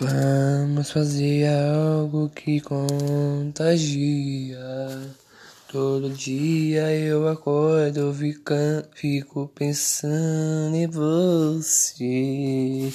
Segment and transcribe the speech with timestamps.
[0.00, 4.58] Vamos fazer algo que contagia.
[5.70, 12.92] Todo dia eu acordo, fica, fico pensando em você.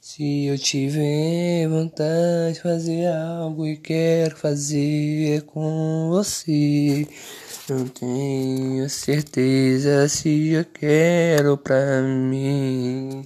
[0.00, 7.06] Se eu tiver vontade de fazer algo e quero fazer com você,
[7.68, 13.22] não tenho certeza se eu quero pra mim.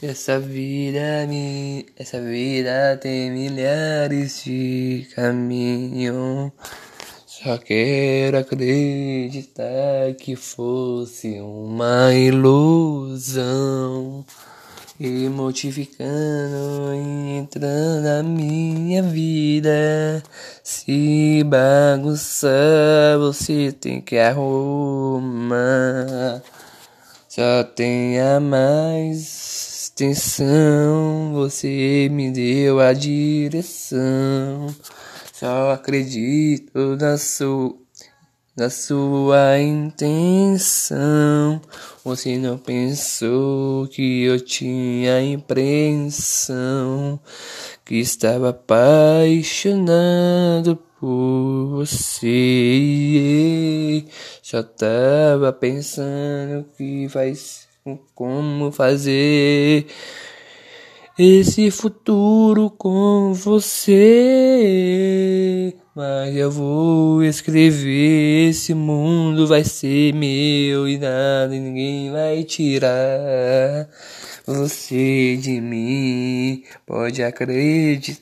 [0.00, 6.52] Essa vida, me, essa vida tem milhares de caminhos.
[7.26, 13.44] Só quero acreditar que fosse uma ilusão.
[15.00, 20.22] E modificando e entrando na minha vida.
[20.62, 25.60] Se bagunçar, você tem que arrumar.
[27.28, 34.68] Só tenha mais extensão, você me deu a direção.
[35.32, 37.74] Só acredito na sua,
[38.56, 41.60] na sua intenção.
[42.04, 47.18] Você não pensou que eu tinha impressão
[47.84, 52.24] que estava apaixonado por você.
[54.42, 57.67] Só tava pensando que faz
[58.14, 59.86] como fazer
[61.18, 63.94] esse futuro com você.
[65.94, 73.88] Mas eu vou escrever, esse mundo vai ser meu e nada ninguém vai tirar
[74.46, 76.62] você de mim.
[76.86, 78.18] Pode acreditar,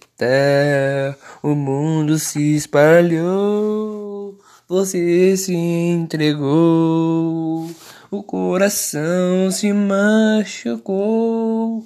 [1.42, 7.70] o mundo se espalhou, você se entregou.
[8.08, 11.84] O coração se machucou.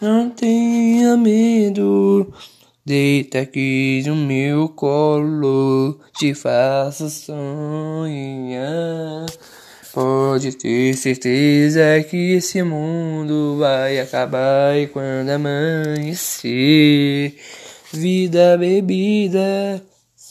[0.00, 2.34] Não tenha medo.
[2.84, 7.36] Deita aqui no meu colo, te faço sonhar.
[9.92, 17.36] Pode ter certeza que esse mundo vai acabar e quando amanhecer,
[17.92, 19.80] vida bebida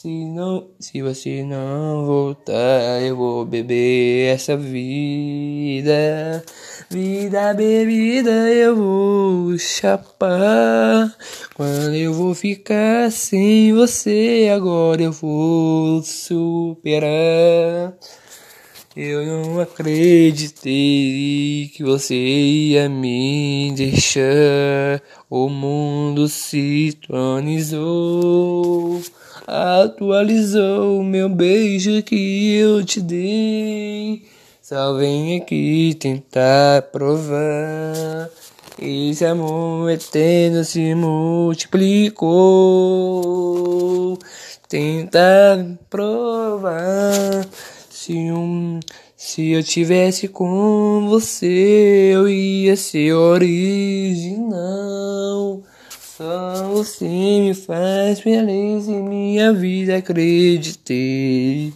[0.02, 6.42] se não, se você não voltar, eu vou beber essa vida.
[6.90, 11.14] Vida bebida, eu vou chapar.
[11.54, 17.94] Quando eu vou ficar sem você, agora eu vou superar.
[18.96, 20.70] Eu não acreditei
[21.76, 25.02] que você ia me deixar.
[25.30, 29.02] O mundo se tronizou
[29.50, 34.24] atualizou o meu beijo que eu te dei.
[34.62, 38.30] Só vem aqui tentar provar.
[38.82, 42.20] Esse amor eterno se multiplicou.
[44.68, 47.48] Tentar provar.
[47.90, 48.80] Se um
[49.22, 54.50] se eu tivesse com você, eu ia ser original.
[56.20, 61.72] Só você me faz feliz em minha vida, acreditei.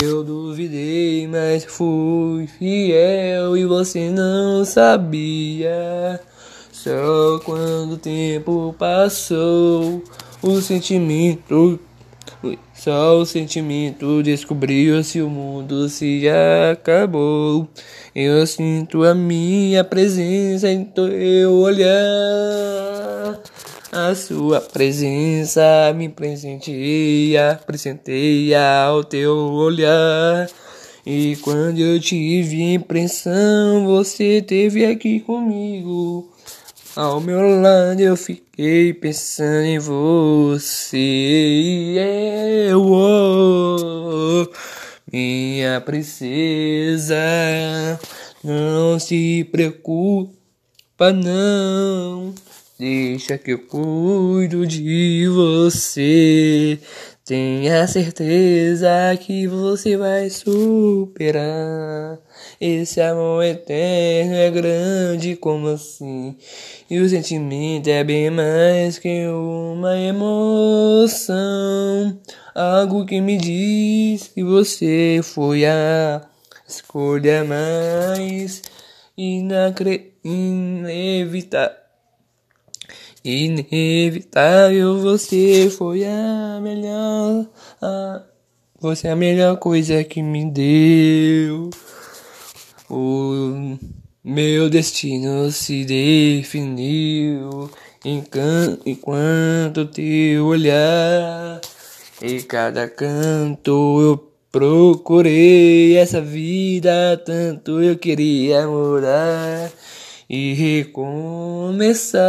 [0.00, 6.20] Eu duvidei, mas fui fiel e você não sabia.
[6.70, 10.00] Só quando o tempo passou,
[10.40, 11.80] o sentimento,
[12.74, 16.24] só o sentimento descobriu se o mundo se
[16.72, 17.68] acabou.
[18.14, 21.96] Eu sinto a minha presença em teu olhar.
[23.92, 25.62] A sua presença
[25.94, 30.48] me presenteia, presenteia ao teu olhar.
[31.06, 36.35] E quando eu tive impressão, você teve aqui comigo.
[36.96, 40.96] Ao meu lado eu fiquei pensando em você.
[42.70, 44.48] Eu, oh,
[45.12, 47.20] minha princesa,
[48.42, 52.34] não se preocupa não.
[52.78, 56.80] Deixa que eu cuido de você.
[57.26, 58.88] Tenha certeza
[59.20, 62.18] que você vai superar.
[62.60, 66.36] Esse amor eterno é grande como assim.
[66.88, 71.36] E o sentimento é bem mais que uma emoção.
[72.54, 76.22] Algo que me diz que você foi a
[76.66, 78.62] escolha mais
[79.16, 80.16] inevitável
[83.28, 87.44] Inevitável, você foi a melhor.
[87.82, 88.22] A,
[88.78, 91.70] você é a melhor coisa que me deu.
[94.28, 97.70] Meu destino se definiu.
[98.84, 101.60] enquanto teu olhar.
[102.20, 109.70] E cada canto eu procurei essa vida, tanto eu queria morar
[110.28, 112.20] e recomeçar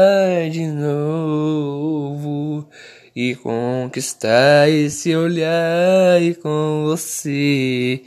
[0.51, 2.69] de novo
[3.15, 8.03] e conquistar esse olhar e com você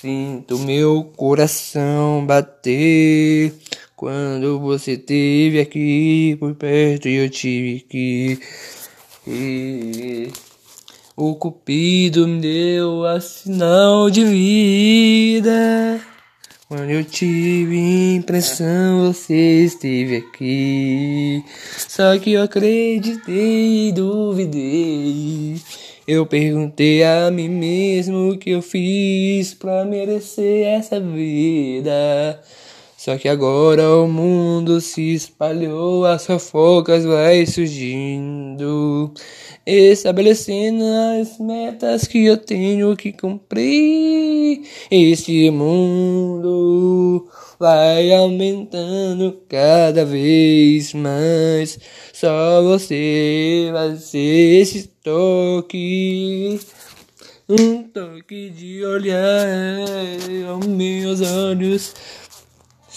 [0.00, 3.54] sinto meu coração bater
[3.96, 8.38] quando você esteve aqui por perto e eu tive que
[9.26, 10.32] ir.
[11.16, 15.98] O Cupido me deu a sinal de vida.
[16.68, 21.42] Quando eu tive impressão, você esteve aqui.
[21.88, 25.56] Só que eu acreditei e duvidei.
[26.06, 32.40] Eu perguntei a mim mesmo o que eu fiz pra merecer essa vida.
[32.96, 39.12] Só que agora o mundo se espalhou, as fofocas vai surgindo,
[39.66, 40.84] estabelecendo
[41.20, 44.62] as metas que eu tenho que cumprir.
[44.88, 51.78] Este mundo vai aumentando cada vez mais.
[52.12, 56.60] Só você vai ser esse toque.
[57.48, 59.46] Um toque de olhar
[60.48, 61.94] aos meus olhos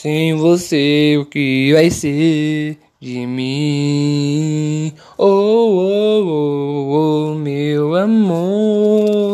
[0.01, 4.93] sem você, o que vai ser de mim?
[5.17, 9.28] Oh, oh, oh, oh, meu amor.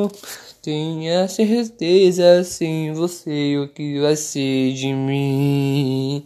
[0.66, 6.26] Tenha certeza, sem você, o que vai ser de mim?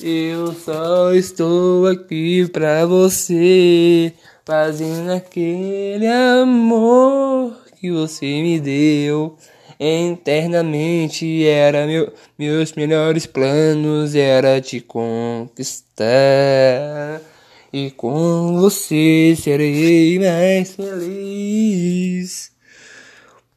[0.00, 4.12] Eu só estou aqui pra você,
[4.44, 9.36] fazendo aquele amor que você me deu.
[9.80, 16.06] Eternamente era meu, meus melhores planos era te conquistar
[17.72, 22.54] e com você serei mais feliz.